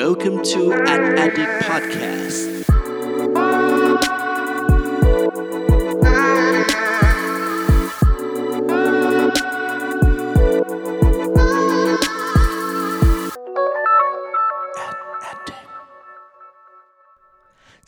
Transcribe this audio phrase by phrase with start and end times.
[0.00, 2.38] Welcome to an Addict Podcast.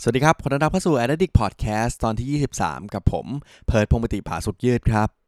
[0.01, 3.27] สวัสดีครับ ขอต้อนรับเข้าสู่ Addict Podcast ตอนที่ 23 กับผม
[3.67, 5.26] เพิร์ดพงปติภาสุดยืดครับ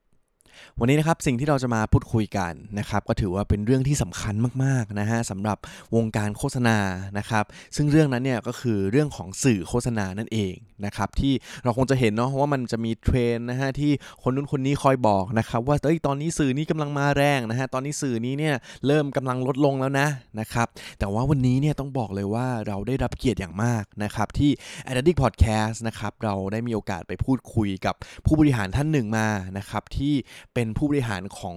[0.81, 4.35] วันนี้นะครับสิ่งที่เราจะมาพูดคุยกันนะครับก็ถือว่าเป็นเรื่องที่สำคัญ
[4.65, 5.59] มากๆนะฮะสำหรับ
[5.95, 6.79] วงการโฆษณา
[7.19, 7.45] นะครับ
[7.77, 10.55] ซึ่งเรื่องนั้นเนี่ยก็คือเรื่องของสื่อโฆษณานั่นเอง
[10.87, 11.33] นะครับที่
[11.65, 18.55] เราคงจะเห็นเนาะว่ามันจะมีเทรนนะฮะที่คนนู้นคนนี้คอยบอกนะครับว่าเอ้ยตอนนี้สื่อนี้กำลังมาแรงนะฮะตอนนี้สื่อนี้เนี่ย
[18.87, 20.09] เริ่มกำลังลดลงแล้วนะ
[20.41, 20.67] นะครับ
[20.99, 24.51] แต่ว่าวันนี้เนี่ยต้องบอกเลยว่าเราได้รับเกียรติอย่างมากนะครับที่
[24.91, 27.95] a d d i c t Podcast นะครับเราได้มีโอกาสไปพูดคุยกับ
[28.27, 30.15] ผู้บริหารท่านหนึ่งมานะครับที่
[30.55, 31.57] เป็นผู้บริหารของ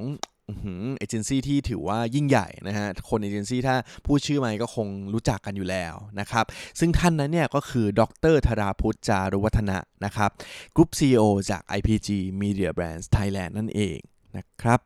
[0.97, 6.45] เอเจนซี่ที่ถือว่ายิ่งใหญ่นะฮะ คนเอเจนซี่ถ้าพูดชื่อมาก็คงรู้จักกันอยู่แล้วนะครับ
[6.79, 8.01] ซึ่งท่านนั้นเนี่ยก็คือด
[8.33, 10.29] รธราพุทธจารุวัฒนะนะครับ
[10.75, 12.09] กรุ๊ป CEO จาก IPG
[12.41, 13.97] Media Brands Thailand นั่นเอง
[14.37, 14.79] นะครับ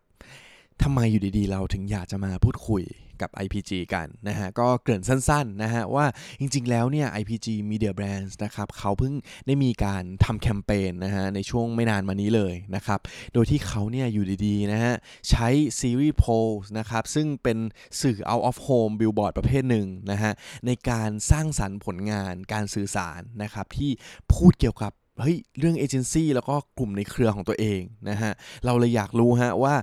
[0.82, 2.84] ทำไมอยู่ดีๆ เราถึงอยากจะมาพูดคุย
[3.22, 6.06] กับ IPG กันนะฮะก็เกริ่นสั้นๆนะฮะว่า
[6.40, 9.14] จริงๆแล้วเนี่ย IPG Media Brands นะครับเขาเพิ่ง
[9.48, 13.00] ได้มีการทำแคมเปญนะฮะในช่วงไม่นานมานี้เลยนะครับ
[13.34, 14.94] โดยที่เขาเนี่ยอยู่ดีๆนะฮะ
[15.30, 15.48] ใช้
[15.80, 17.58] ซีรีส์ Pulse นะครับซึ่งเป็น
[18.02, 20.34] สื่อ out of home billboard ประเภทหนึ่งนะฮะ
[20.66, 23.92] ในการสร้างสรรค์ผลงานการสื่อสารนะครับที่
[24.34, 28.32] พูดเกี่ยวกับเฮ้ยเรื่องเอเจนซี่แล้วก็กลุ่มในเครือของตัวเองนะฮะ
[28.66, 29.76] เราเลยอยากรู้ฮะว่า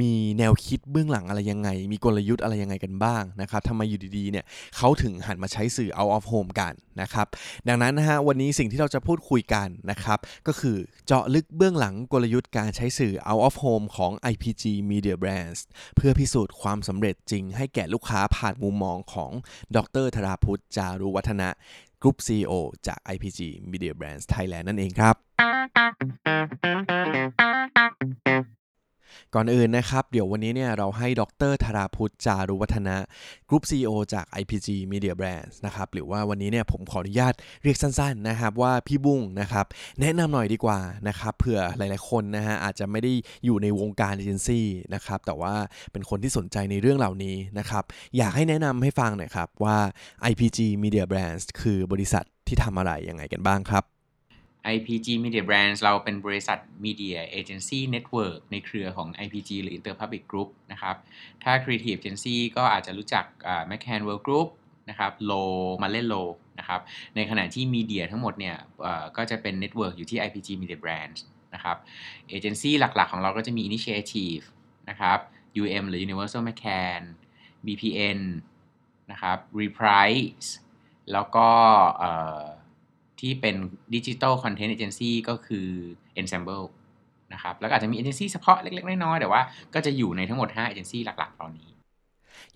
[0.00, 4.44] มีแนวคิดเบื้องหลังอะไรยังไง มีกลยุทธ์อะไรยังไงกันบ้างนะครับทำไมอยู่ดีๆเนี่ย
[4.76, 7.26] เขาถึงหันมาใช้สื่อ out of home กันนะครับ
[7.68, 15.60] ดังนั้นนะฮะวันนี้สิ่งที่เราจะพูดคุยกันนะครับ ก็คือเจาะลึกเบื้องหลังกลยุทธ์การใช้สื่อ out of home ของ IPG Media Brands
[15.96, 19.32] เพื่อพิสูจน์ความสำเร็จจริง ให้แก่ลูกค้าผ่านมุมมองของ
[19.76, 21.48] ดรธราพุทธจารุวัฒนะ
[22.02, 22.52] กรุ๊ป CEO
[22.86, 25.16] จาก IPG Media Brands Thailand นั่นเองครับ
[29.34, 32.96] ก่อนอื่นนะครับ เดี๋ยววันนี้เนี่ยเราให้ดรธราพุทธจารุวัฒนะ
[33.48, 39.66] กรุ๊ป CEO จาก IPG Media Brands นะครับ หรือว่าวันนี้เนี่ยผมขออนุญาตเรียกสั้นๆนะครับว่าพี่บุ้งนะครับ
[40.00, 43.12] แนะนำหน่อยดีกว่านะครับเผื่อหลายๆคนนะฮะอาจจะไม่ได้
[43.44, 45.54] อยู่ในวงการเอเจนซี่นะครับ แต่ว่า
[45.92, 47.84] เป็นคนที่สนใจในเรื่องเหล่านี้นะครับ
[48.16, 49.78] อยากให้แนะนำให้ฟังหน่อยครับว่า
[50.30, 53.99] IPG Media Brands คือบริษัทที่ทำอะไรยังไงกันบ้างครับ
[54.74, 60.96] IPG Media Brands เราเป็นบริษัท Media Agency Network ในเครือของ IPG หรือ Interpublic Group นะครับ
[61.44, 63.24] ถ้า Creative Agency ก็อาจจะรู้จัก
[63.70, 64.48] m c c a n World Group
[64.90, 66.28] นะครับ Low มาเล่น Low
[66.58, 66.80] นะครับ
[67.16, 68.56] ในขณะที่ Media ทั้งหมดเนี่ย
[69.16, 71.20] ก็จะเป็น Network อยู่ที่ IPG Media Brands
[71.54, 71.76] นะครับ
[72.36, 74.44] Agency หลักๆ ของเราก็จะมี Initiative
[74.90, 75.18] นะครับ
[75.62, 77.02] UM หรือ Universal McCann
[77.66, 78.20] BPN
[79.10, 80.48] นะครับ Reprise
[81.12, 81.48] แล้วก็
[83.20, 83.56] ที่เป็น
[83.94, 85.66] digital content agency ก็คือ
[86.20, 86.64] Ensemble
[87.32, 89.40] นะครับแล้วอาจจะมีเอเจนซี่เฉพาะเล็กๆ น้อยๆแต่ว่า
[89.74, 91.69] ก็จะอยู่ในทั้งหมด 5 เอเจนซี่หลัก ๆ ตอนนี้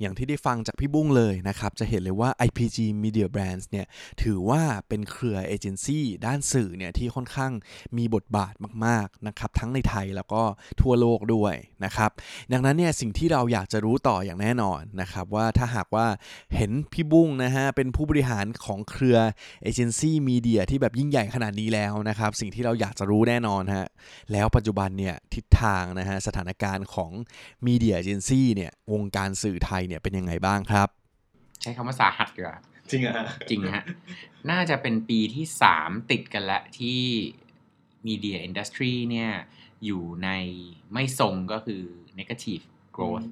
[0.01, 3.87] อย่างที่ได้ฟังจากพี่บุ้งเลยนะครับ จะเห็นเลยว่า IPG Media Brands เนี่ย
[4.23, 7.53] ถือว่าเป็นเครือเอเจนซี่ด้านสื่อเนี่ยที่ค่อนข้าง
[7.99, 8.55] มีบทบาท
[8.87, 10.43] มากๆนะครับทั้งในไทยแล้วก็
[10.81, 12.11] ทั่วโลกด้วยนะครับ
[12.53, 16.07] ดังนั้นเนี่ยสิ่งที่เราอยากจะรู้ต่ออย่างแน่นอนนะครับว่าถ้าหากว่า
[16.57, 19.19] เห็นพี่บุ้งนะฮะเป็นผู้บริหารของเครือ
[19.63, 23.87] เอเจนซี่มีเดียที่แบบยิ่งใหญ่ขนาดนี้แล้วนะครับสิ่งที่เราอยากจะรู้แน่นอนฮะ
[24.33, 27.11] แล้วปัจจุบันเนี่ยทิศทางนะฮะสถานการณ์ของ
[27.67, 30.89] มีเดียเอเจนซี่เนี่ยวงการสื่อไทยเนี่ยเป็นยังไงบ้างครับ
[31.63, 32.59] ใช้คำว่าสาหัสดีกว่า
[32.91, 33.85] จริงอะฮะจริงฮะ
[34.51, 35.45] น่าจะเป็นปีที่
[35.77, 37.01] 3ติดกันละที่
[38.07, 39.31] Media Industry เนี่ย
[39.85, 40.31] อยู่ใน
[40.93, 41.83] ไม่ทรงก็คือ
[42.19, 42.63] negative
[42.97, 43.27] growth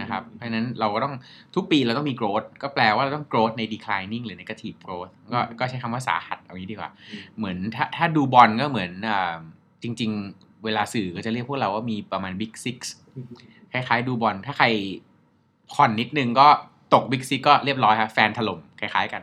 [0.00, 1.14] นะครับ เพราะฉะนั้นเราก็ต้อง
[1.54, 6.90] ทุกปีเราต้องมี growth ก็แปลว่าเราต้อง growth ใน declining หรือ negative growth ก็ก็ใช้คำว่าสาหัสเอางี้ดีกว่า
[7.36, 9.36] เหมือนถ้าถ้าดูบอลก็เหมือนอ่า
[9.82, 12.78] จริง ๆ เวลาสื่อก็จะเรียกพวกเราว่ามีประมาณ big six
[13.72, 14.66] คล้ายๆดูบอลถ้าใคร
[15.72, 16.48] ผ่อนนิดนึงก็
[16.94, 19.22] ตก big six ก็เรียบร้อยครับแฟนถล่มคล้ายๆกัน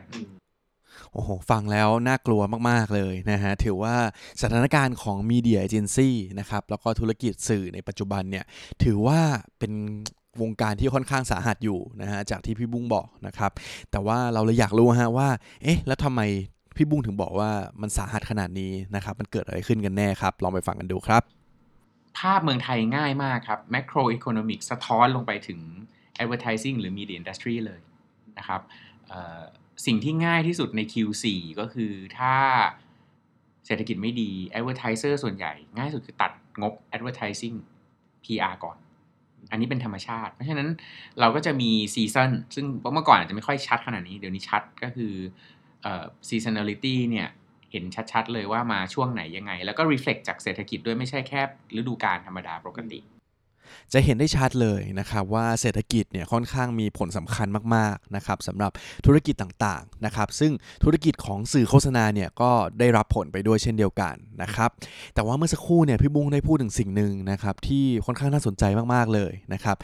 [1.12, 3.94] โอ้โห ฟังแล้วน่ากลัวมาก ๆ เลยนะฮะ ถือว่า
[4.40, 8.44] สถานการณ์ของมีเดียเอเจนซี่นะครับ แล้วก็ธุรกิจสื่อในปัจจุบันเนี่ย
[8.84, 9.20] ถือว่า
[9.58, 9.72] เป็น
[10.42, 13.50] วงการที่ค่อนข้างสาหัสอยู่นะฮะ จากที่พี่บุ้งบอกนะครับ
[13.90, 15.28] แต่ว่าเราเลยอยากรู้ฮะว่า
[15.62, 16.20] เอ๊ะ แล้วทำไม
[16.76, 21.22] พี่บุ้งถึงบอกว่ามันสาหัสขนาดนี้นะครับ มันเกิดอะไรขึ้นกันแน่ครับ ลองไปฟังกันดูครับ
[22.18, 25.60] ภาพเมืองไทยง่ายมากครับ macroeconomic สะท้อนลงไปถึง
[26.22, 27.80] advertising หรือ media industry เลย
[28.38, 28.60] นะครับ
[29.86, 31.24] สิ่งที่ง่ายที่สุดใน Q4
[31.60, 32.34] ก็คือถ้า
[33.66, 37.56] เศรษฐกิจไม่ดี advertiser ส่วนใหญ่ ง่ายสุดคือตัดงบ advertising
[38.24, 38.76] PR ก่อน
[39.50, 40.68] อันนี้เป็นธรรมชาติ เพราะฉะนั้น
[41.20, 45.12] เราก็จะมีซีซันซึ่งเมื่อก่อนอาจจะไม่ค่อยชัดขนาดนี้ เดี๋ยวนี้ชัดก็คือ
[45.82, 47.28] เอ่อ seasonality เนี่ย
[47.72, 51.40] เห็นชัดๆเลยว่ามาช่วงไหนยังไง แล้วก็ reflect จากเศรษฐกิจด้วยไม่ใช่แค่
[51.78, 53.00] ฤดูกาลธรรมดาปกติ
[53.92, 58.72] จะเห็นได้ชัดเลยนะครับว่าเศรษฐกิจเนี่ยค่อนข้างมีผลสำคัญมากๆนะครับสำหรับ
[59.06, 60.52] ธุรกิจต่างๆนะครับซึ่ง
[60.84, 64.70] ธุรกิจของสื่อโฆษณาเนี่ยก็ได้รับผลไปด้วยเช่นเดียวกันนะครับ
[65.14, 69.76] แต่ว่าเมื่อสักครู่เนี่ยพี่บุ้งได้พูดถึงสิ่งหนึ่งนะครับที่ค่อนข้างน่าสนใจมากๆเลยนะครับ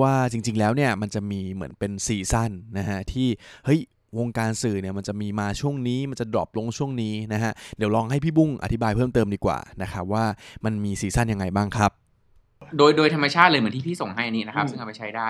[0.00, 3.28] ว่าจริงๆแล้วเนี่ยมันจะมีเหมือนเป็น season นะฮะที่
[3.66, 3.80] เฮ้ย
[4.18, 10.24] วงการสื่อเนี่ยมันจะมีมาช่วงนี้มันจะ drop ลงช่วงนี้นะฮะเดี๋ยวลองให้พี่บุ้งอธิบายเพิ่มเติมดีกว่านะครับว่า
[10.64, 11.90] มันมี season ยังไงบ้างครับ
[12.76, 15.28] โดยโดยธรรมชาติเลยเหมือนที่พี่ส่งให้อันนี้นะครับ ซึ่งเอาไปใช้ได้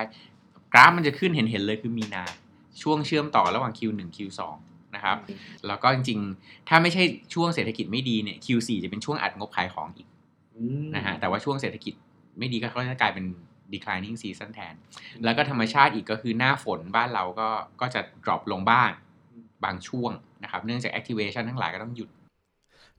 [0.73, 2.25] กราฟมันจะขึ้นเห็นเห็นเลยคือมีนา
[2.82, 4.40] ช่วงเชื่อมต่อระหว่าง Q1 Q2
[4.94, 5.17] นะครับ
[5.67, 7.02] แล้วก็จริงๆ ถ้าไม่ใช่
[7.35, 10.06] ช่วงเศรษฐกิจไม่ดีเนี่ย Q4 จะเป็นช่วงอัดงบขายของอีก
[10.96, 11.94] นะฮะแต่ว่าช่วงเศรษฐกิจ
[12.38, 13.25] ไม่ดีก็เขาจะกลายเป็น
[13.73, 14.75] declining season แทน
[15.25, 17.49] แล้วก็ธรรมชาติอีกก็คือหน้าฝนบ้านเราก็
[17.81, 18.90] ก็จะ drop ลงบ้าง
[19.64, 20.12] บางช่วง
[20.43, 22.08] นะครับ เนื่องจาก activation ทั้งหลายก็ต้องหยุด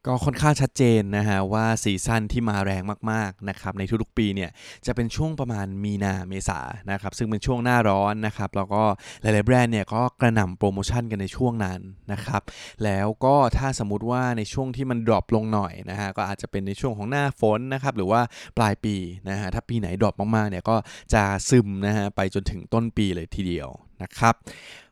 [0.07, 4.49] ก็ค่อนข้างชัดเจนนะฮะว่า season ที่มาแรงมากๆนะครับในทุกๆปีเนี่ย
[4.85, 6.59] จะเป็นช่วงประมาณมีนาเมษา
[6.91, 8.83] นะครับซึ่งเป็นช่วงหน้าร้อนนะครับแล้วก็
[9.21, 11.79] หลายๆแบรนด์เนี่ยก็กระหน่ำโปรโมชั่นกันในช่วงนั้น
[12.11, 12.41] นะครับ
[12.83, 18.21] แล้วก็ถ้าสมมติว่าในช่วงที่มัน drop ลงหน่อยนะฮะก็อาจจะเป็นในช่วงของหน้าฝนนะครับหรือว่า
[18.57, 18.95] ปลายปี
[19.29, 20.75] นะฮะถ้าปีไหน drop มากๆเนี่ยก็
[21.13, 23.69] จะซึมนะฮะไปจนถึงต้นปีเลยทีเดียว
[24.03, 24.35] นะครับ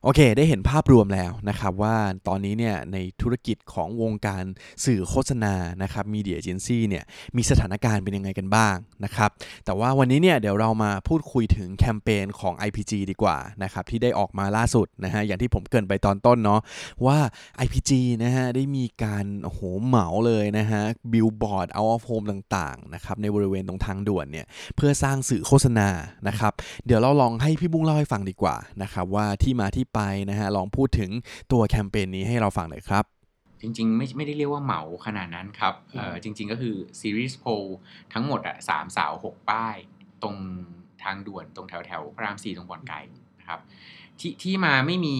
[0.03, 1.95] โอเค ได้เห็นภาพรวมแล้วนะครับว่า
[2.27, 4.43] ตอนนี้เนี่ยในธุรกิจของวงการ
[4.85, 7.03] สื่อโฆษณานะครับมีเดียเจนซี่เนี่ย
[7.37, 9.29] มีสถานการณ์เป็นยังไงกันบ้างนะครับ
[9.65, 16.61] แต่ว่าวันนี้เนี่ยเดี๋ยวเรามาพูดคุยถึงแคมเปญของ IPG ดีกว่านะครับที่ได้ออกมาล่าสุดนะฮะอย่างที่ผมเกรินไปตอนต้นเนาะ
[17.05, 17.17] ว่า
[17.65, 17.91] IPG
[18.23, 20.81] นะฮะได้มีการโอ้โหเหมาเลยนะฮะ
[21.13, 24.45] บิลบอร์ดเอาออฟโฮมต่างๆนะครับในบริเวณตรงทางด่วนเนี่ย
[24.75, 25.89] เพื่อสร้างสื่อโฆษณา
[26.27, 26.53] นะครับ
[26.85, 29.99] เดี๋ยวเราลองให้พี่บุ้งเล่าให้ฟังดีกว่านะครับว่าที่มาที่ไป
[30.29, 31.09] นะฮะลองพูดถึง
[31.51, 33.05] ตัวแคมเปญนี้ให้เราฟังหน่อยครับ
[33.61, 37.63] จริงๆ ไม่ไม่ได้เรียกว่าเหมาขนาดนั้นครับเออจริง ๆ ก็คือซีรีส์โพล
[38.13, 39.75] ทั้งหมดอะสามสาวหกป้าย
[40.23, 40.35] ตรง
[41.03, 42.99] ทางด่วนตรงแถวแถวๆพระรามสี่ตรงบ่อนไก่
[43.39, 43.59] นะครับ
[44.19, 45.15] ที่ที่มาไม่มี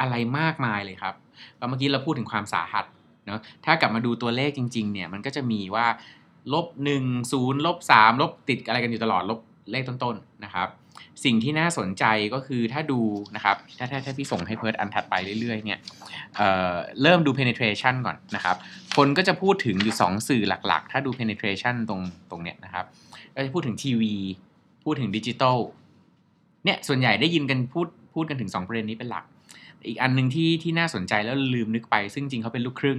[0.00, 1.14] อะไรมากมายเลยครับ
[1.58, 2.84] ก็เมื่อกี้เราพูดถึงความสาหัส
[3.26, 5.86] เนาะถ้ากลับมาดูตัวเลขจริง ๆ เนี่ยมันก็จะมีว่า
[6.52, 9.40] ลบหนึ่งศูนย์ลบสามลบติดอะไรกันอยู่ตลอดลบ
[9.70, 10.68] เลขต้นๆนะครับ
[11.24, 12.04] สิ่งที่น่าสนใจ
[12.34, 13.00] ก็คือถ้าดู
[13.36, 15.78] นะครับ ถ้าถ้าถ้าพี่ส่งให้เพิร์ดอันถัดไปเรื่อยๆเนี่ย
[16.36, 18.56] เริ่มดู penetration ก่อนนะครับ
[18.96, 22.00] คนก็จะพูดถึงอยู่ 2 สื่อหลักๆ ถ้าดู penetration ตรง
[22.30, 22.84] ตรงเนี้ยนะครับ
[23.34, 24.14] ก็จะพูดถึงทีวี
[24.84, 25.58] พูดถึงดิจิตอล
[26.64, 29.24] เนี่ยส่วนใหญ่ได้ยินกันพูดพูดกันถึง 2 ประเด็นนี้เป็นหลัก
[29.88, 32.98] อีกอันหนึ่งที่ที่น่าสนใจแล้วลืมนึกไป ซึ่งจริงเขาเป็นลูกครึ่ง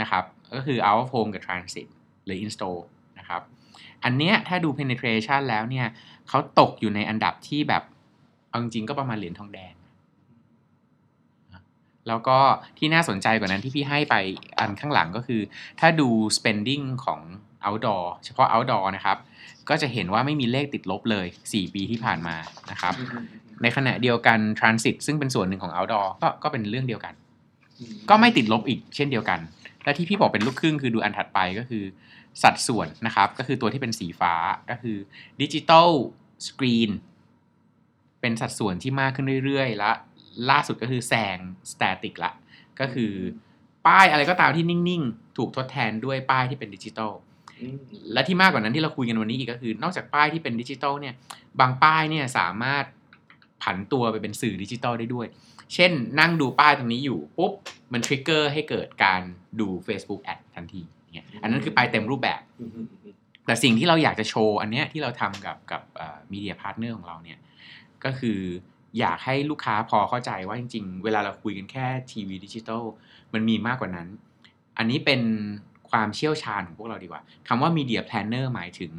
[0.00, 0.24] นะครับ
[0.54, 1.86] ก็คือ out of home กับ transit
[2.24, 2.78] หรือ install
[3.18, 3.42] นะครับ
[4.04, 5.86] อันเนี้ยถ้าดู penetration แล้วเนี่ย
[6.28, 7.82] เขาตกอยู่ในอันดับที่แบบ
[8.48, 9.74] เอาจริงๆก็ประมาณเหรียญทองแดง
[12.08, 12.38] แล้วก็
[12.78, 14.14] ที่น่าสนใจกว่านั้นที่พี่ให้ไป
[14.58, 15.40] อันข้างหลังก็คือ
[15.80, 17.20] ถ้าดู spending ของ
[17.64, 19.18] outdoor เฉพาะ outdoor นะครับ
[19.68, 22.36] ก็จะเห็นว่าไม่มีเลขติดลบเลย 4 ปีที่ผ่านมา
[22.70, 22.94] นะครับ
[23.62, 27.14] ในขณะเดียวกัน transit ซึ่งเป็นส่วนหนึ่งของ outdoor ก็ก็เป็นเรื่องเดียวกัน
[28.10, 29.40] ก็ไม่ติดลบอีกเช่นเดียวกัน
[29.84, 31.84] และที่พี่บอกเป็นลูกครึ่งคือดูอันถัดไปก็คือ
[32.42, 34.34] สัดส่วนนะครับ ก็คือตัวที่เป็นสีฟ้า
[34.70, 34.96] ก็คือ
[35.42, 35.90] digital
[36.48, 36.90] screen
[38.20, 39.90] เป็นสัดส่วนที่มากขึ้นเรื่อยๆ และ
[40.50, 41.38] ล่าสุดก็คือแซง
[41.72, 42.32] static ละ
[42.80, 43.12] ก็คือ
[43.86, 47.12] ป้ายอะไรก็ตามที่นิ่งๆ ถูกทดแทนด้วยป้ายที่เป็นดิจิตอล
[48.12, 51.14] และที่มากกว่านั้นที่เราคุยกันวันนี้อีกก็คือ นอกจากป้ายที่เป็นดิจิตอลเนี่ย
[51.60, 52.84] บางป้ายเนี่ยสามารถ
[53.62, 55.26] ผันตัวไปเป็นสื่อดิจิตอลได้ด้วย
[55.74, 57.52] เช่นนั่งดูป้ายตรงนี้อยู่ปุ๊บ
[57.92, 59.22] มัน trigger ให้เกิดการ
[59.60, 60.82] ดู Facebook Ad ทันที
[61.14, 62.40] เนี่ยอันนั้นคือป้ายเต็มรูปแบบ
[63.46, 65.82] แต่สิ่งที่เราอยากจะโชว์อันเนี้ยที่เราทำกับกับ
[66.32, 67.38] media partner ของเราเนี่ย
[68.04, 68.38] ก็คือ
[68.98, 72.82] อยากให้ลูกค้าพอเข้าใจว่าจริง ๆ เวลาเราคุยกันแค่ทีวีดิจิตอล
[73.32, 74.08] มันมีมากกว่านั้น
[74.78, 75.22] อันนี้เป็น
[75.90, 78.92] ความเชี่ยวชาญของพวกเราดีกว่าคำว่า Media Planner หมายถึง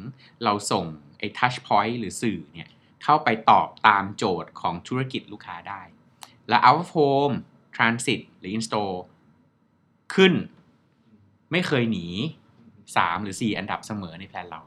[0.44, 0.84] เราส่ง
[1.18, 2.70] ไอ้ touch point หรือสื่อเนี่ย
[3.04, 5.82] เข้าไปตอบตามโจทย์ของธุรกิจลูกค้าได้
[6.48, 7.36] และ out of home
[7.76, 8.94] transit หรือ install
[10.14, 10.32] ขึ้น
[11.52, 12.06] ไม่เคยหนี
[12.66, 14.62] 3 หรือ 4 อันดับเสมอใน plan เรา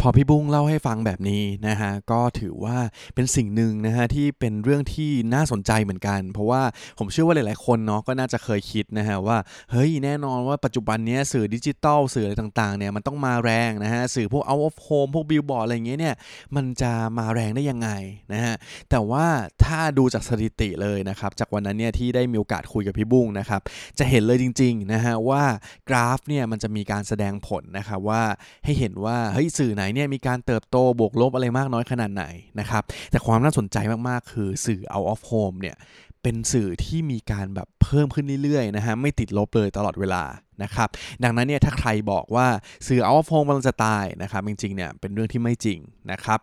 [0.00, 2.78] พอพี่บุ้งเล่าให้ฟังแบบนี้นะฮะก็ถือว่า
[3.14, 6.62] เป็นสิ่งหนึ่งนะฮะที่เป็นเรื่องที่น่าสนใจเหมือนกัน เพราะว่า
[6.98, 9.38] ผมเชื่อว่าหลาย ๆ คนเนาะก็น่าจะเคยคิดนะฮะว่า
[9.70, 16.14] เฮ้ยแน่นอนว่าปัจจุบันนี้สื่อดิจิตอลสื่ออะไรต่าง ๆ เนี่ยมันต้องมาแรงนะฮะสื่อพวก out of home พวกบิลบอร์ดอะไรเงี้ยเนี่ย
[16.56, 17.90] มันจะมาแรงได้ยังไง
[18.32, 18.54] นะฮะ
[18.90, 19.26] แต่ว่า
[19.64, 23.60] ถ้าดูจากสถิติเลยนะครับจากวันนั้นเนี่ยที่ได้มีโอกาสคุยกับพี่บุ้งนะครับ
[23.98, 25.44] จะเห็นเลยจริง ๆ นะฮะว่า
[25.88, 28.22] กราฟเนี่ยมันจะมีการแสดงผลนะครับว่า
[28.64, 32.24] ให้เห็นว่าเฮ้ยสื่อไหนเนี่ยมีการเติบโตบวกลบอะไรมากน้อยขนาดไหน
[32.60, 33.76] นะครับแต่ความน่าสนใจ
[34.08, 35.76] มากๆ คือสื่อ out of home เนี่ย
[36.22, 40.24] เป็นสื่อที่มีการแบบเพิ่มขึ้นเรื่อยๆนะฮะไม่ติดลบเลยตลอดเวลา
[40.62, 40.88] นะครับ
[41.24, 42.46] ดังนั้นเนี่ยถ้าใครบอกว่า
[42.86, 45.78] สื่อ out of home มันจะตายนะครับจริงๆเนี่ยเป็นเรื่องที่ไม่จริง
[46.12, 46.38] นะครับ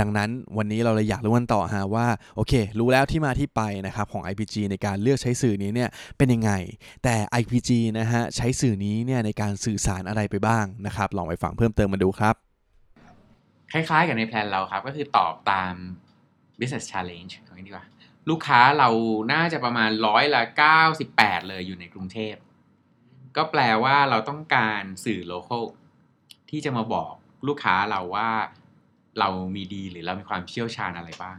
[0.00, 6.52] ดังนั้นวันนี้เราเลยอยากรู้กันต่อฮะว่าโอเค รู้แล้วที่มาที่ไปนะครับของ IPG ในการเลือกใช้สื่อนี้เนี่ยเป็นยังไง
[7.04, 12.47] แต่ IPG นะฮะใช้สื่อนี้เนี่ยในการสื่อสารอะไรไปบ้างนะครับลองไปฟังเพิ่มเติมมาดูครับ
[13.72, 15.74] คล้ายๆ กับในแพลนเราครับ ก็คือตอบตาม
[16.58, 17.86] business challenge เอางี้ดีกว่า
[18.30, 18.88] ลูกค้าเรา
[19.32, 20.42] น่าจะประมาณร้อยละ
[20.94, 22.34] 98 เลยอยู่ในกรุงเทพ
[23.36, 25.64] ก็แปลว่าเราต้องการสื่อ local
[26.50, 27.12] ที่จะมาบอก
[27.48, 28.30] ลูกค้าเราว่า
[29.18, 31.38] เรามีดีหรือเรามีความเชี่ยวชาญอะไรบ้าง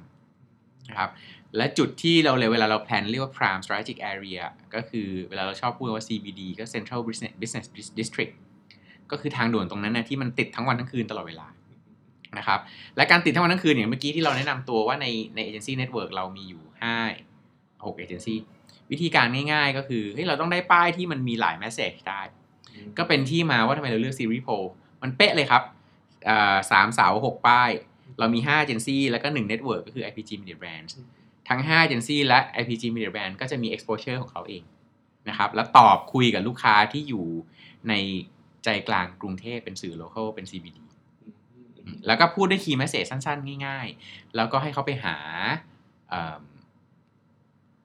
[0.90, 1.10] นะครับ
[1.58, 4.42] และจุดที่เราเลยเวลาเราแพลนเรียกว่า prime strategic area
[4.76, 7.68] ก็คือเวลาเราชอบพูดว่า CBD ก็ central business business
[8.00, 8.34] district
[9.12, 11.48] ก็คือทางด่วนตรงนั้นนะที่มันติดทั้งวันทั้งคืนตลอดเวลา
[12.38, 12.60] นะครับ
[12.98, 15.06] และการติดทั้งวันทั้งคืนอย่างเมื่อกี้ที่เราแนะนำตัวว่าใน
[15.36, 16.64] ในเอเจนซี่ network เรามีอยู่
[17.24, 18.38] 5 6เอเจนซี่
[18.92, 22.22] วิธีการง่ายๆ ก็คือเฮ้ยเราต้องได้ป้ายที่มันมีหลาย message ได้
[22.98, 24.50] ก็เป็นที่มาว่าทำไมเราเลือก series pole
[25.02, 25.64] มันเป๊ะเลยครับ
[26.30, 27.70] อ่าสามเสาหกป้าย
[28.20, 30.94] เรามี5เอเจนซี่แล้วก็1 network ก็คือ IPG Media Brands
[31.50, 34.64] ทั้ง5เอเจนซี่และ IPG Media Brand ก็จะมี exposure ของเขาเอง
[35.30, 37.26] นะครับแล้วตอบคุยกับลูกค้าที่อยู่
[37.90, 37.94] ใน
[38.64, 40.80] ใจกลางกรุงเทพเป็นสื่อ local เป็น CBD
[42.08, 45.16] แล้วก็พูดด้วย key message สั้นๆ ง่าย ๆ แล้วก็ให้เขาไปหา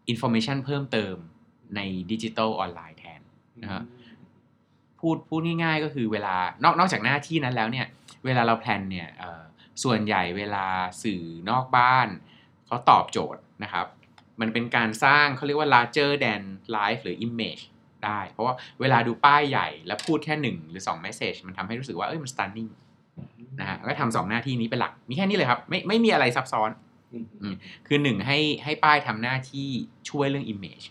[0.09, 1.17] information เพิ่มเติม
[1.77, 1.81] ใน
[2.11, 3.21] ดิจิทัลออนไลน์แทน
[3.63, 3.83] นะฮะ
[5.01, 6.35] พูดพูดง่ายๆ ก็คือเวลา
[6.65, 7.87] นอกนอกจากหน้าที่นั้นแล้วเนี่ย
[8.25, 9.43] เวลาเรา plan เนี่ยเอ่อ
[9.83, 10.67] ส่วนใหญ่เวลา
[11.03, 12.09] สื่อนอกบ้าน
[12.67, 13.87] เขาตอบโจทย์นะครับ
[14.41, 16.43] มันเป็นการสร้างเขาเรียกว่า larger than
[16.77, 17.63] life หรือ image
[18.05, 22.73] ได้ เพราะว่าเวลาดูป้ายใหญ่แล้วพูดแค่หนึ่งหรือ2 message มันทำให้รู้สึกว่าเอ้ยมัน stunning
[23.61, 26.71] นะฮะก็ทำสองหน้าที่นี้เป็นหลัก มีแค่นี้เลยครับ ไม่ไม่มีอะไรซับซ้อน
[27.87, 29.69] คือหนึ่งให้ให้ป้ายทำหน้าที่
[30.11, 30.85] ช่วยเรื่อง image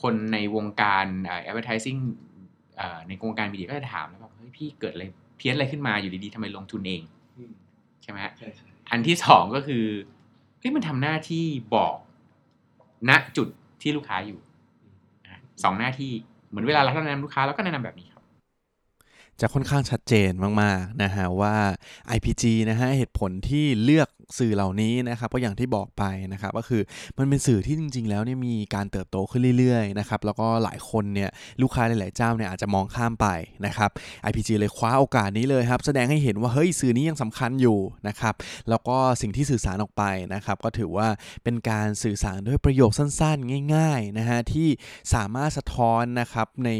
[0.00, 2.00] คนในวงการเอ่อ advertising
[2.76, 5.04] เอ่อในวงการมีเดียก็จะถามแล้วแบบเฮ้ยพี่เกิดอะไร
[5.38, 7.02] เพี้ยนอะไรขึ้นมาอยู่ดีๆทำไมลงทุนเอง
[8.02, 9.84] ใช่ไหมฮะใช่ใช่อันที่สองก็คือ
[10.60, 11.96] เฮ้ยมันทำหน้าที่บอก
[13.08, 13.48] ณจุด
[13.82, 14.38] ที่ลูกค้าอยู่
[15.24, 16.10] นะสองหน้าที่
[16.48, 18.09] เหมือนเวลาเราแนะนำลูกค้าเราก็แนะนำแบบนี้ครับ
[19.40, 20.30] จะค่อนข้างชัดเจน
[20.62, 21.56] มากๆนะฮะว่า
[22.16, 26.82] IPG นะฮะเหตุผลที่เลือกสื่อเหล่านี้นะครับก็อย่างที่บอกไปนะครับก็คือ
[27.18, 31.30] มันเป็นสื่อที่จริง ๆ แล้วเนี่ยมีการเติบโตขึ้นเรื่อยๆนะครับแล้วก็หลายคนเนี่ย
[31.62, 33.26] ลูกค้าหลายๆเจ้าเนี่ยอาจจะมองข้ามไป
[33.66, 33.90] นะครับ
[34.28, 37.78] IPG เลยคว้าโอกาสนี้เลยครับแสดงให้เห็นว่าเฮ้ยสื่อนี้ยังสำคัญอยู่
[38.08, 38.34] นะครับ
[38.68, 40.02] แล้วก็สิ่งที่สื่อสารออกไป
[40.34, 41.08] นะครับก็ถือว่า
[41.44, 44.68] เป็นการสื่อสารด้วยประโยคสั้นๆ ง่าย ๆนะฮะที่
[45.14, 46.70] สามารถสะท้อนนะครับใน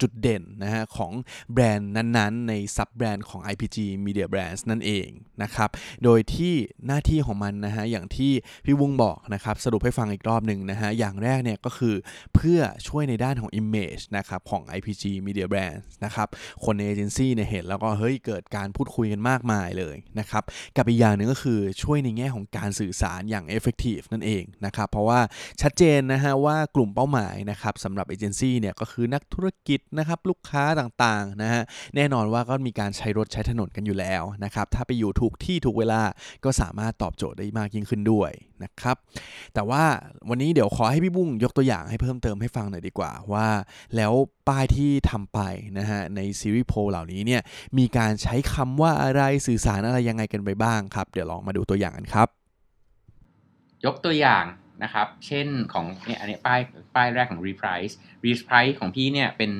[0.00, 1.12] จุดเด่นนะฮะของ
[1.52, 3.76] แบรนด์นั้นๆ ในซับแบรนด์ของ IPG
[4.06, 5.08] Media Brands นั่นเอง
[5.42, 5.70] นะครับ
[6.04, 6.54] โดยที่
[6.86, 8.32] หน้าที่ของมันนะฮะ อย่างที่
[8.64, 11.94] พี่วุ้งบอกนะครับ สรุปให้ฟังอีกรอบหนึ่งนะฮะ อย่างแรกเนี่ยก็คือ
[12.34, 16.28] เพื่อช่วยในด้านของ Image นะครับของ IPG Media Brands นะครับ
[16.64, 20.42] คนในเอเจนซี่เนี่ยเห็นแล้วก็เฮ้ยเกิดการพูดคุยกันมากมายเลยนะครับ
[20.76, 25.20] กับอีกอย่างหนึ่งก็คือช่วยในแง่ของการสื่อสารอย่าง effective นั่นเองนะครับ เพราะว่า
[25.62, 31.62] ชัดเจนนะฮะว่ากลุ่มเป้าหมายนะครับสำหรับเอเจนซี่เนี่ยก็คือนักธุรกิจนะครับลูกค้าต่างๆนะฮะ
[31.96, 36.00] แน่นอนว่าก็มีการใช้รถใช้ถนนกันอยู่แล้วนะครับถ้าไปอยู่ถูกที่ถูกเวลา
[36.44, 38.30] ก็สามารถตอบโจทย์ได้มากยิ่งขึ้นด้วย
[38.64, 38.96] นะครับ
[39.54, 39.82] แต่ว่า
[40.28, 43.46] วันนี้เดี๋ยวขอให้พี่บุ้งยกตัวอย่างให้เพิ่มเติมให้ฟังหน่อยดีกว่าว่า
[43.96, 44.12] แล้ว
[44.48, 45.40] ป้ายที่ทำไป
[45.78, 47.42] นะฮะในซีรีส์โพลเหล่านี้เนี่ย
[47.78, 52.28] มีการใช้คำว่าอะไรสื่อสารอะไรยังไงกันไปบ้างครับเดี๋ยวลองมาดูตัวอย่างกันครับ
[53.84, 54.44] ยกตัวอย่าง
[54.82, 56.60] นะครับ เช่นของเนี่ยอันนี้ป้าย
[56.94, 57.94] ป้ายแรกของ Reprise
[58.26, 59.52] Reprise ของพี่เนี่ยเป็น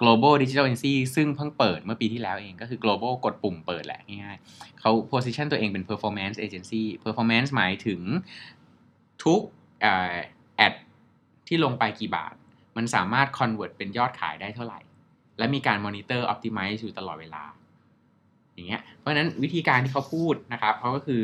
[0.00, 8.00] global digital agency ซึ่งเพิ่งเปิดเมื่อปีที่แล้วเองก็คือ global กดปุ่มเปิดแหละง่ายๆเขา position ตัวเองเป็น performance agency performance หมายถึง
[9.24, 9.40] ทุก
[9.80, 10.16] เอ่อ
[10.66, 10.74] ad
[11.48, 12.34] ที่ลงไปกี่บาท
[12.76, 14.80] มันสามารถ convert เป็นยอดขายได้เท่าไหร่
[15.38, 17.44] และมีการ monitor optimize อยู่ตลอดเวลา
[18.54, 21.20] อย่างเงี้ยเพราะนั้นวิธีการที่เขาพูดนะครับเขาก็คือ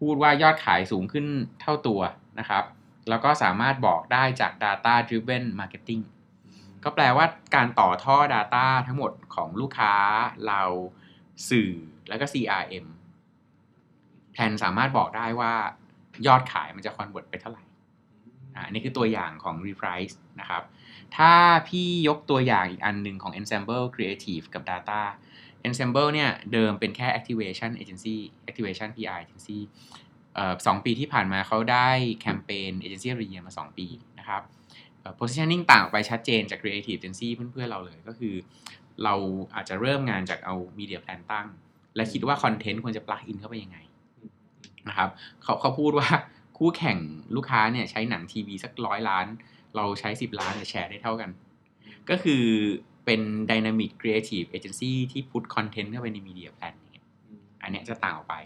[0.00, 1.26] พูดว่ายอดขายสูงขึ้น
[1.60, 2.00] เท่าตัว
[2.38, 2.64] นะครับ
[3.08, 6.02] แล้วก็สามารถบอกได้จาก data driven marketing
[6.84, 9.94] ก็แปลว่าการต่อท่อ Data ทั้งหมดของลูกค้า
[10.46, 10.62] เรา
[11.48, 11.70] สื่อ
[12.08, 12.86] แล้วก็ CRM
[14.34, 15.52] แทนสามารถบอกได้ว่า
[16.26, 17.64] ยอดขายมันจะ convert ไปเท่าไหร่
[18.54, 20.62] อันนี่คือตัวอย่างของ Reprise นะครับ
[21.16, 21.32] ถ้า
[21.68, 25.02] พี่ยกตัวอย่างอีกอันหนึ่งของ Ensemble Creative กับ Data
[25.66, 28.16] Ensemble เนี่ยเดิมเป็นแค่ Activation Agency
[28.50, 29.58] Activation PR Agency
[30.66, 31.88] สองปีที่ผ่านมาเขาได้
[32.20, 33.86] แคมเปญเอเจนซี่รีเยียมา 2 ปี
[34.18, 34.42] นะครับ
[35.20, 38.34] positioning ต่างออกไปชัดเจนจาก creative agency เพื่อนๆเราเลยก็คือ
[39.04, 39.14] เรา
[39.54, 41.46] อาจจะเริ่มงานจากเอา media plan ตั้ง
[41.96, 43.78] และคิดว่าคอนเทนต์ควรจะ plug in เข้าไปยังไง
[44.88, 45.10] นะครับ
[45.42, 46.08] เขาเขาพูดว่า
[46.58, 46.98] คู่แข่ง
[47.36, 49.26] ลูกค้าเนี่ยใช้หนังทีวีสักร้อยล้าน
[49.76, 51.30] เราใช้ 10 ล้านแต่แชร์ได้เท่ากัน
[52.10, 52.44] ก็คือ
[53.04, 57.06] เป็น dynamic creative agency ที่พุทคอนเทนต์เข้าไปใน media plan อย่างเงี้ย
[57.62, 58.36] อันเนี้ยจะต่างออกไป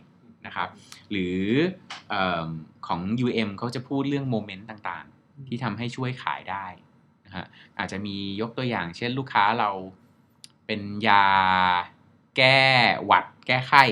[0.47, 0.69] นะครับ
[1.11, 1.39] หรือ
[2.11, 2.15] เอ
[2.47, 2.51] อ
[2.87, 5.16] ของ UM เขาจะพูดเรื่องโมเมนต์ต่างๆ
[5.49, 6.67] ที่ทำให้ช่วยขายได้
[7.27, 7.47] นะฮะ
[7.79, 9.71] อาจจะมียกตัวอย่าง เช่นลูกค้าเรา
[10.67, 11.27] เป็นยา
[12.37, 12.61] แก้
[13.05, 13.83] หวัดแก้ไข้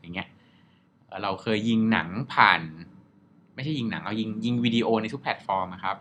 [0.00, 0.28] อย่างเงี้ย
[1.22, 2.60] เราเคยยิงหนังผ่าน
[3.54, 5.96] ไม่ใช่ยิงหนังเอายิงยิงวิดีโอในทุกแพลตฟอร์มอะครับ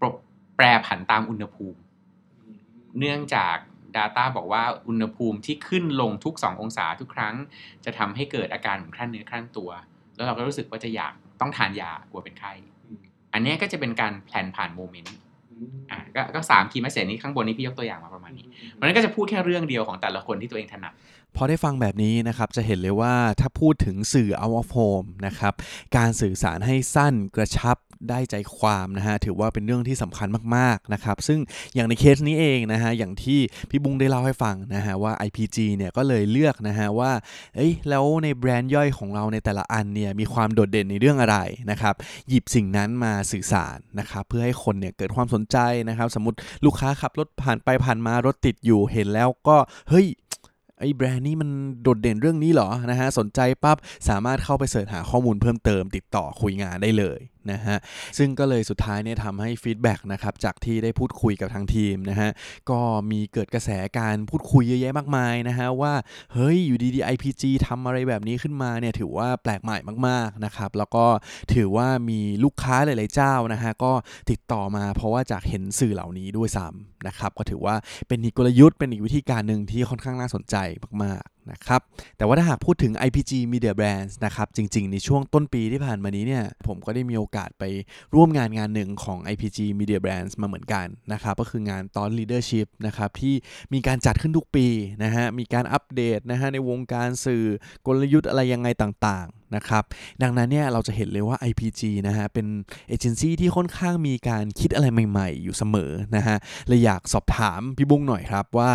[0.00, 0.06] ปร
[0.56, 1.78] แปรผันตามอุณหภูมิ
[2.98, 3.56] เนื่องจาก
[3.96, 7.34] Data บอกว่าอุณหภูมิที่ขึ้นลงทุก 2 องศาทุกครั้ง
[7.84, 9.70] จะทำให้เกิดอาการของครั่นเนื้อครั่นตัว
[10.16, 12.52] แล้วเราก็รู้สึกว่าจะอยากต้องทานยากลัวเป็นไข้
[13.36, 15.14] อันเนี้ยก็จะเป็นการ plan ผ่าน moment
[15.90, 20.92] อะก็ก็สาม key message นี้ข้างบนนี้พี่ยกตัวอย่างมาประ มาณนี้เพราะฉะนั้นก็จะพูดแค่เรื่องเดียวของแต่ละคนที่ตัวเองถนัด
[21.36, 25.54] พอได้ฟังแบบนี้นะครับจะเห็นเลยว่าถ้าพูดถึงสื่อ out of home นะครับ
[25.96, 27.76] การสื่อสารให้สั้นกระชับ
[28.10, 31.40] ได้ใจความนะฮะถือว่าเป็นเรื่องที่สำคัญมากๆนะครับซึ่ง
[31.74, 33.40] อย่างในเคสนี้เองนะฮะอย่างที่
[33.70, 37.12] พี่บุ้งได้เล่าให้ฟังนะฮะว่า IPG เนี่ยก็เลยเลือกนะฮะว่า
[37.54, 41.38] เอ้ยแล้วในแบรนด์ย่อยของเราในแต่ละอันเนี่ยมีความโดดเด่นในเรื่องอะไร
[41.70, 41.94] นะครับ
[42.28, 45.56] หยิบสิ่งนั้นมาสื่อสารนะครับเพื่อให้คนเนี่ยเกิดความสนใจ
[45.88, 49.56] นะครับสมมติลูกค้าขับรถผ่านไปผ่านมารถติดอยู่เห็นแล้วก็
[49.90, 50.06] เฮ้ย
[50.78, 51.50] ไอ้แบรนด์นี้มัน
[51.82, 53.76] โดดเด่นเรื่องนี้เหรอนะฮะสนใจปั๊บ
[54.08, 57.20] สามารถเข้าไป search หาข้อมูลเพิ่มเติมติดต่อคุยงานได้เลย
[57.52, 57.76] นะฮะ
[58.18, 62.30] ซึ่งก็เลยสุดท้ายเนี่ยทำให้ feedback นะครับจากที่ได้พูดคุยกับทางทีมนะฮะ
[62.70, 65.94] ก็มีเกิดกระแสการพูดคุยเยอะแยะมากมายนะฮะว่า
[66.34, 71.06] เฮ้ยอยู่ดีๆ IPG ทำอะไรแบบนี้ขึ้นมาเนี่ยถือว่าแปลกใหม่มากๆนะครับแล้วก็
[71.54, 73.92] ถือว่ามีลูกค้าหลายๆเจ้านะฮะก็
[74.30, 77.74] ติดต่อมาเพราะว่าจากเห็นสื่อเหล่านี้ด้วยซ้ำนะครับก็ถือว่า
[78.08, 80.56] เป็นอีกกลยุทธ์เป็นอีกวิธีการหนึ่งที่ค่อนข้างน่าสนใจ
[81.02, 81.80] มากๆ นะครับ
[82.16, 87.64] แต่ว่าถ้าหากพูดถึง IPG Media Brands นะครับ จริง ๆ ในช่วงต้นปีที่ผ่านมานี้เนี่ย ผมก็ได้มีโอกาสไป
[88.14, 93.34] ร่วมงานงานหนึ่งของ IPG Media Brands มาเหมือนกันนะครับ ก็คืองานตอน Leadership นะครับ ที่
[93.72, 94.66] มีการจัดขึ้นทุกปี
[95.02, 97.44] นะฮะ มีการอัปเดตนะฮะในวงการสื่อ
[97.86, 99.84] กลยุทธ์อะไรยังไงต่างๆนะครับ
[100.22, 102.46] ดังนั้นเนี่ยเราจะเห็นเลยว่า IPG นะฮะ เป็น
[102.88, 106.36] เอเจนซี่ที่ค่อนข้างมีการคิดอะไรใหม่ๆ อยู่เสมอนะฮะ
[106.68, 108.72] เลยอยากสอบถามพี่บุ้งหน่อยครับว่า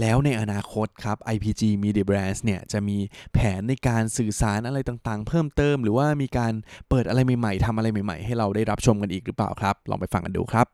[0.00, 2.98] แล้วในอนาคตครับ IPG Media Brands เนี่ยจะมี
[3.32, 6.52] แผนในการสื่อสารอะไรต่างๆ เพิ่มเติม หรือว่ามีการ
[6.88, 10.68] เปิดอะไรใหม่ๆทำอะไรใหม่ๆ ให้เราได้รับชมกันอีกหรือเปล่าครับ ลองไปฟังกันดูครับ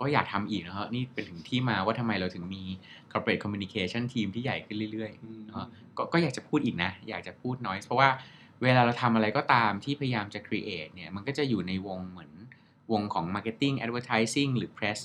[0.00, 2.62] ก็อยากทำอีกนะฮะนี่เป็นถึงที่มาว่าทำไมเราถึงมี
[3.12, 8.08] corporate communication ทีมที่ใหญ่ขึ้นเรื่อยๆก็อยากจะพูดอีกนะ อยากจะพูดน้อย เพราะว่า
[8.62, 12.30] เวลาเราทำอะไรก็ตามที่พยายามจะ create เนี่ยมันก็จะอยู่ในวงเหมือน
[12.92, 14.98] วงของ marketing advertising หรือ press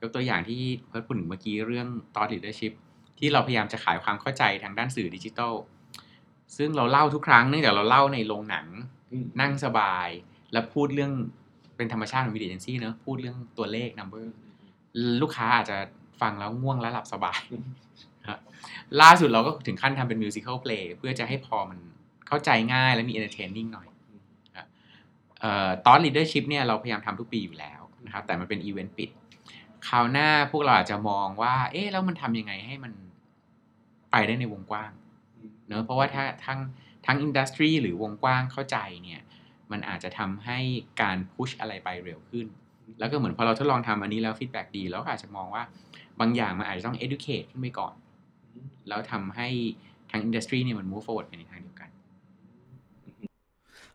[0.00, 2.72] ยกตัวอย่างที่เพิร์ดพูดถึงเมื่อกี้เรื่อง thought leadership
[3.18, 5.54] ที่เราพยายามจะขายความเข้าใจทางด้านสื่อดิจิทัล
[6.56, 8.66] ซึ่งเราเล่าทุกครั้งเนื่องจากเราเล่าในโรงหนัง
[9.40, 10.08] นั่งสบาย
[10.52, 11.12] แล้วพูดเรื่อง
[11.76, 14.26] เป็นธรรมชาติของวิดีเอเจนซี่เนอะพูดเรื่องตัวเลข number
[15.22, 15.78] ลูกค้าอาจจะ
[16.20, 17.40] ฟังแล้วง่วงและหลับสบาย
[18.28, 18.40] ครับ
[19.00, 21.78] ล่าสุดเราก็ถึงขั้นทำเป็น musical เพลงเพื่อจะให้พอมัน
[22.28, 23.88] เข้าใจง่ายและมี entertaining หน่อย
[25.86, 29.10] ตอน leadership เนี่ยเราพยายามทำทุกปีอยู่แล้วนะครับแต่มันเป็นอีเวนต์ปิด
[29.88, 32.92] คราวหน้าพวกเราอาจจะมองว่า เอ๊ะแล้วมันทำยังไงให้มัน
[34.10, 34.92] ไปได้ในวงกว้าง
[35.68, 36.58] เนอะเพราะว่าถ้าทั้ง
[37.06, 39.20] ทั้ง industry หรือวงกว้างเข้าใจเนี่ย
[39.72, 40.58] มันอาจจะทำให้
[41.02, 42.46] การ push อะไรไปเร็วขึ้น
[42.98, 45.62] แล้วก็เหมือนพอเราทดลองทำอันนี้แล้ว feedback ดีเราก็อาจจะมองว่า
[46.20, 47.94] บางอย่างมันอาจจะต้อง educate ขึ้นไปก่อน
[48.88, 49.48] แล้วทำให้
[50.10, 51.90] ทาง industry เนี่ยมัน move forward ไปในทางเดียวกัน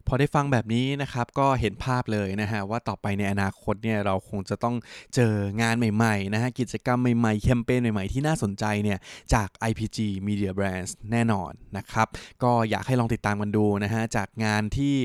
[0.08, 4.76] พอได้ฟังแบบนี้นะครับก็เห็นภาพเลยนะฮะว่าต่อไปในอนาคตเนี่ยเราคงจะต้อง
[5.16, 9.00] เจองานใหม่ๆนะฮะกิจกรรมใหม่ๆแคมเปญใหม่ๆที่น่าสนใจเนี่ย
[9.34, 12.08] จาก IPG Media Brands แน่นอนนะครับ
[12.44, 14.96] ก็อยากให้ลองติดตามกันดูนะฮะจากงานที่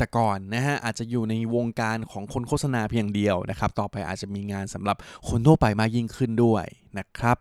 [0.00, 4.96] แต่ก่อนนะฮะอาจจะอยู่ในวงการของคนโฆษณาเพียงเดียวนะครับต่อไปอาจจะมีงานสำหรับ
[5.28, 6.64] คนทั่วไปมากยิ่งขึ้นด้วย
[6.98, 7.36] นะครับ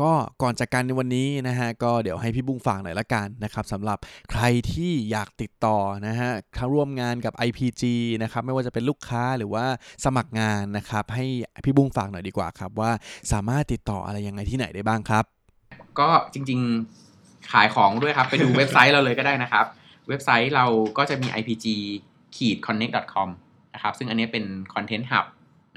[0.00, 0.10] ก็
[0.42, 3.98] ก่อนจากกันในวันนี้นะฮะก็เดี๋ยวให้พี่บุ้งฝากหน่อยละกันนะครับสำหรับ
[4.30, 7.82] ใครที่อยากติดต่อนะฮะเข้าร่วมงานกับ IPG
[8.22, 9.64] นะครับไม่ว่าจะเป็นลูกค้าหรือว่า
[10.04, 11.24] สมัครงานนะครับให้
[11.64, 12.90] พี่บุ้งฝากหน่อยดีกว่าครับว่า
[13.32, 15.24] สามารถติดต่ออะไรยังไงที่ไหนได้บ้างครับ
[15.98, 19.66] ก็จริงๆขายของด้วยครับ ไปดูเว็บไซต์เราเลยก็ได้นะครับ
[20.08, 20.66] เว็บไซต์เรา
[20.98, 21.66] ก็จะมี ipg
[22.36, 23.28] ขีด connect com
[23.74, 25.26] นะครับซึ่งอันนี้เป็น content hub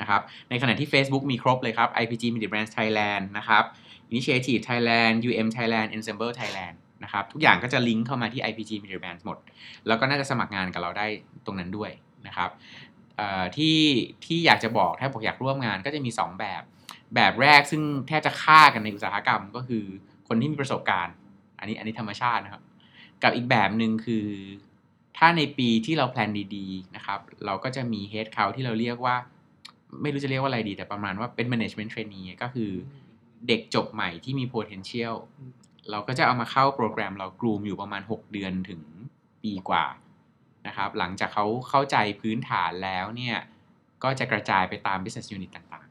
[0.01, 3.63] นะครับในขณะที่ Facebook มีครบเลยครับ ipg media brands thailand นะครับ
[4.11, 9.38] initiative thailand um thailand ensemble thailand นะครับทุกอย่างก็จะลิงก์เข้ามาที่ IPG Media Brands หมด
[9.88, 11.07] แล้วก็น่าจะสมัครงานกับเราได้
[11.45, 11.91] ตรงนั้นด้วย
[12.27, 12.49] นะครับ
[13.57, 13.79] ที่
[14.25, 16.61] ที่อยากจะบอกถ้าบอกอยากร่วมงานก็จะมี 2 แบบ
[17.15, 19.83] แบบแรกซึ่งแทบจะฆ่ากันในอุตสาหกรรมก็คือ
[20.27, 21.15] คนที่มีประสบการณ์
[21.59, 22.61] อันนี้อันนี้ธรรมชาตินะครับ
[23.25, 24.27] กับอีกแบบหนึ่งคือ
[25.17, 29.15] ถ้าในปีที่เราแพลนดีๆนะครับ เราก็จะมี head count ที่เราเรียกว่า
[30.01, 32.71] ไม่รู้จะเรียกว่าอะไรดี แต่ประมาณว่าเป็น management trainee ก็คือ
[33.47, 35.15] เด็กจบใหม่ที่มี potential
[35.91, 38.81] เราก็จะเอามาเข้าโปรแกรมเรากรูมอยู่ประมาณ 6 เดือนถึง
[39.43, 39.85] ปีกว่า
[40.67, 43.38] นะครับ หลังจากเขาเข้าใจพื้นฐานแล้วเนี่ย
[44.03, 45.88] ก็จะกระจายไปตาม business unit ต่าง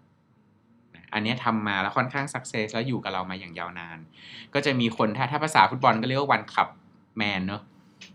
[0.55, 3.99] ๆอันนี้ทำมาแล้วค่อนข้าง success แล้วอยู่กับเรามาอย่างยาวนาน
[4.55, 6.69] ก็จะมีคนถ้าถ้าภาษาฟุตบอลก็เรียกว่าวันขับ
[7.17, 7.63] แมนเนาะ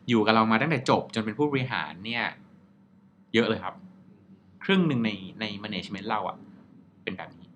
[0.10, 2.26] อยู่กับเรามาตั้งแต่จบจนเป็นผู้บริหารเนี่ย
[3.34, 3.76] เยอะเลยครับ
[4.64, 5.10] ครึ่งหนึ่งใน
[5.40, 6.38] ใน management เราอะ
[7.04, 7.48] เป็นแบบนี้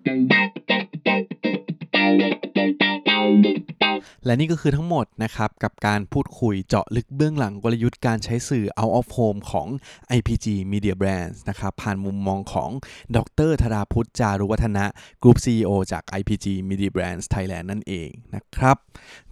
[4.26, 9.68] และนี่ก็คือทั้งหมดนะครับ กับการพูดคุยเจาะลึกเบื้องหลังกลยุทธ์การใช้สื่อ out of home ของ
[10.16, 12.70] IPG Media Brands นะครับ ผ่านมุมมองของ
[13.16, 14.84] ดรธราพุทธจารุวัฒนะ
[15.22, 18.76] Group CEO จาก IPG Media Brands Thailand นั่นเองนะครับ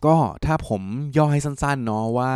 [0.05, 0.83] ก็ถ้าผม
[1.16, 2.35] ย่อให้สั้นๆเนาะว่า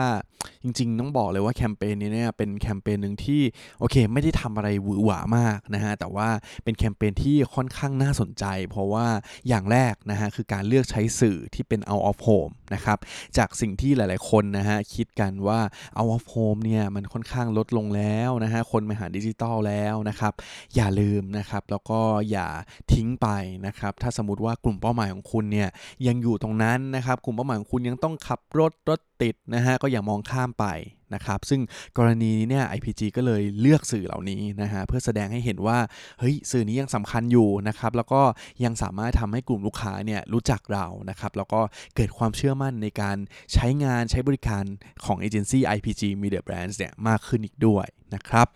[0.63, 3.43] จริงๆ ต้องบอกเลยว่าแคมเปญนี้เนี่ยเป็นแคมเปญหนึ่งที่
[3.81, 6.29] โอเค ไม่ได้ทำอะไรหวือหวามากนะฮะแต่ว่า
[6.65, 9.07] เป็นแคมเปญที่ค่อนข้างน่าสนใจ เพราะว่า
[9.49, 12.99] อย่างแรกนะฮะคือการเลือกใช้สื่อที่เป็น out of home นะครับ
[13.39, 15.61] จากสิ่งที่หลายๆคนนะฮะคิดกันว่า
[15.99, 20.33] out of home เนี่ยมันค่อนข้างลดลงแล้วนะฮะคนมาหาดิจิตอลแล้วนะครับ
[20.75, 22.49] อย่าลืมนะครับแล้วก็อย่า
[22.93, 23.29] ทิ้งไป
[23.67, 25.69] นะครับถ้าสมมติว่ากลุ่มเป้าหมายของคุณเนี่ย
[26.07, 30.67] ยังอยู่ตรงนั้นนะครับกลุ่มเป้าหมายของคุณยังต้องขับรถรถติดนะฮะก็อย่ามองข้ามไป
[31.15, 31.61] นะครับ ซึ่ง
[31.99, 35.79] กรณีนี้เนี่ย IPG ก็เลยเลือกสื่อเหล่านี้นะฮะเพื่อแสดงให้เห็นว่า
[36.21, 38.23] เฮ้ยสื่อนี้ยังสำคัญอยู่นะครับ แล้วก็
[38.65, 41.61] ยังสามารถทำให้กลุ่มลูกค้าเนี่ยรู้จักเรานะครับ แล้วก็
[41.97, 43.17] เกิดความเชื่อมั่นในการ
[43.53, 44.65] ใช้งานใช้บริการ
[45.05, 47.87] ของเอเจนซี่ IPG Media Brands เนี่ยมากขึ้นอีกด้วย
[48.17, 48.47] นะครับ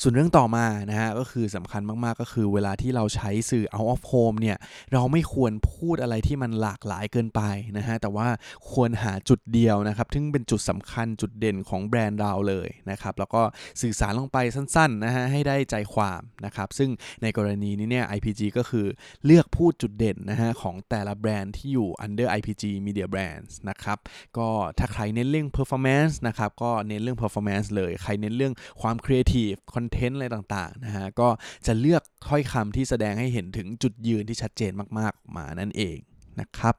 [0.00, 4.56] ส่วนเรื่องต่อมานะฮะก็คือสำคัญมากๆก็คือเวลาที่เราใช้สื่อ out of home เนี่ย
[4.92, 7.40] เราไม่ควรพูดอะไรที่มันหลากหลายเกินไป
[7.76, 8.28] นะฮะแต่ว่า
[8.70, 13.42] ควรหาจุดเดียวนะครับซึ่งเป็นจุดสำคัญจุดเด่นของแบรนด์เราเลยนะครับแล้วก็
[13.80, 16.90] สื่อสารลงไปสั้นๆนะฮะให้ได้ใจความนะครับซึ่ง
[17.22, 18.86] ในกรณีนี้เนี่ย IPG ก็คือ
[19.24, 23.98] เลือกพูดจุดเด่นนะฮะของแต่ละแบรนด์ที่อยู่ under IPG Media Brands นะครับ
[24.38, 31.28] ก็ถ้าใครเน้นเรื่อง performance นะครับก็เน้นเรื่อง performance เลย ใครเน้นเรื่องความ creative content อะไรต่างๆนะฮะก็
[31.66, 35.98] จะเลือกถ้อยคำที่แสดงให้เห็นถึงจุดยืนที่ชัดเจนมากๆมานั่นเอง
[36.40, 36.74] นะครับ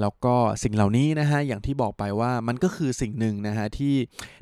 [0.00, 3.94] แล้วก็สิ่งเหล่านี้นะฮะอย่างที่บอกไปว่ามันก็คือสิ่งหนึ่งนะฮะที่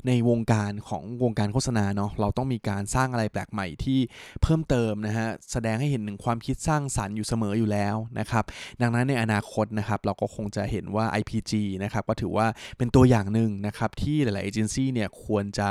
[0.07, 3.99] ในวงการของวงการโฆษณาเนาะเราต้องมีการสร้างอะไรแปลกใหม่ที่
[4.41, 8.43] เพิ่มเติมนะฮะแสดงให้เห็นถึงความคิดสร้างสรรค์อยู่เสมออยู่แล้วนะครับ
[8.81, 11.51] ดังนั้นในอนาคตนะครับเราก็คงจะเห็นว่า IPG
[11.83, 15.69] นะครับก็ถือว่าเป็นตัวอย่างหนึ่งนะครับที่หลายๆเอเจนซี่เนี่ยควรจะ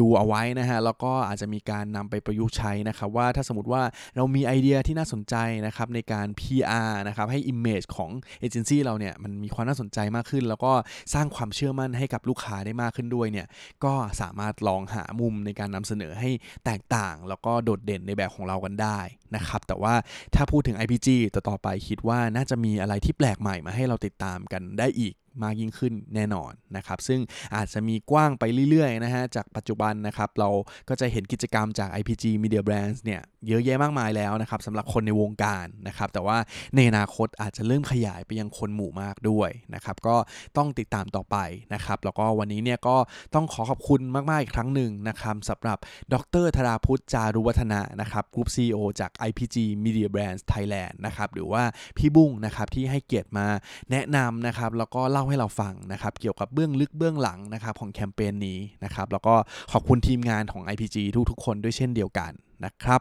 [0.00, 3.82] ดูเอาไว้นะฮะแล้วก็อาจจะมีการนำไปประยุกต์ใช้นะครับว่าถ้าสมมติว่า
[4.16, 5.34] เรามีไอเดียที่น่าสนใจ
[5.66, 10.72] นะครับในการ PR นะครับให้ image ของเอเจนซี่เราเนี่ยมันมีความน่าสนใจมากขึ้น แล้วก็
[11.14, 13.46] สร้างความเชื่อมั่นให้กับลูกค้าได้มากขึ้นด้วยเนี่ย
[13.84, 16.30] ก็สามารถลองหามุมในการนำเสนอให้
[16.64, 18.98] แตกต่าง แล้วก็โดดเด่นในแบบของเรากันได้
[19.36, 19.94] นะครับแต่ว่า
[20.34, 27.20] ถ้าพูดถึง IPG ต่อต่อไปคิดว่าน่าจะมีอะไรที่แปลกใหม่มาให้เราติดตามกันได้อีกมากยิ่งขึ้นแน่นอนนะครับ ซึ่ง
[27.56, 30.50] อาจจะมีกว้างไปเรื่อยๆนะฮะ จากปัจจุบันนะครับ เรา
[30.88, 36.38] ก็จะเห็นกิจกรรมจาก IPG Media Brands เนี่ย เยอะแยะมากมายแล้วนะครับสำหรับคนในวงการนะครับ แต่ว่า
[36.76, 40.16] ในอนาคตอาจจะเริ่มขยายไปยังคนหมู่มากด้วยนะครับ ก็
[40.56, 41.36] ต้องติดตามต่อไป
[41.74, 42.96] นะครับ แล้วก็วันนี้เนี่ยก็
[43.34, 44.00] ต้องขอขอบคุณ
[44.30, 45.78] มาก ๆ อีกครั้งหนึ่งนะครับสำหรับ
[46.12, 51.62] ดรธราพุทธจารุวัฒนะนะครับกรุ๊ป CEO จาก IPG Media Brands Thailand นะครับหรือว่า
[51.96, 53.46] พี่บุ้งนะครับที่ให้เกียรติมา
[53.90, 59.34] แนะนำนะครับแล้วก็เล่าาให้เราฟังนะครับเกี่ยวกับเบื้องลึกเบื้องหลังนะครับของแคมเปญนี้นะครับแล้วก็
[59.72, 60.96] ขอบคุณทีมงานของ IPG
[61.30, 62.32] ทุกๆ คนด้วยเช่นเดียวกัน
[62.64, 63.00] นะครับ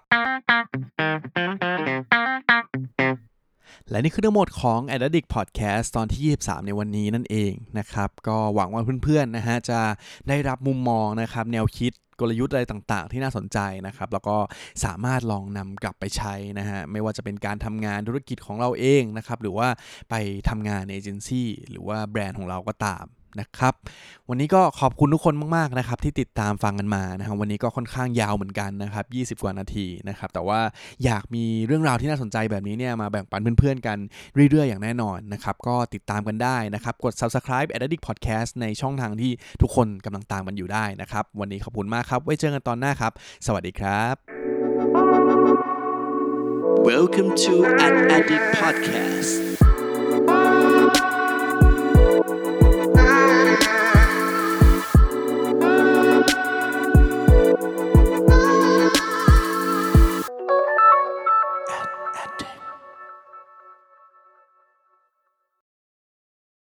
[3.90, 9.80] และนี่คือทั้งหมดของ a d d i c t Podcast ตอนที่ 23 ในวันนี้นั่นเองนะครับ ก็หวังว่าเพื่อนๆนะฮะจะ
[10.30, 14.38] ได้รับมุมมองนะครับ แนวคิดกลยุทธ์อะไรต่างๆ ที่น่าสนใจนะครับ แล้วก็
[14.84, 19.68] สามารถลองนำกลับไปใช้นะฮะ ไม่ว่าจะเป็นการทำงานธุรกิจของเราเองนะครับ หรือว่า
[20.10, 20.16] ไป
[20.50, 23.06] ทำงานในเอเจนซี่หรือว่าแบรนด์ของเราก็ตาม
[23.40, 23.74] นะครับ
[24.30, 29.06] วันนี้ก็ขอบคุณทุกคนมากๆนะครับที่ติดตามฟังกันมานะครับวันนี้ก็ค่อนข้างยาวเหมือนกันนะครับ
[29.38, 30.60] 20 กว่านาทีนะครับแต่ว่า
[31.04, 33.98] อยากมีเรื่องราวที่น่าสนใจแบบนี้เนี่ยมาแบ่งปันเพื่อนๆกัน
[34.52, 43.12] เรื่อยๆ อย่างแน่นอนนะครับก็ติดตามกันได้นะครับกด subscribe Addict Podcast ในช่องทางที่ทุกคนกำลังตามมันอยู่ได้นะครับวันนี้ขอบคุณมากครับไว้เจอกันตอนหน้าครับ
[43.46, 44.16] สวัสดีครับ
[46.90, 47.54] Welcome to
[47.86, 49.71] an Addict Podcast